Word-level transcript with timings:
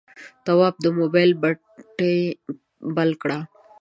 تواب 0.45 0.75
د 0.81 0.85
موبایل 0.99 1.31
بتۍ 1.41 2.17
بل 2.95 3.09
کړه. 3.21 3.39